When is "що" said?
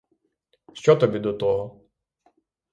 0.73-0.95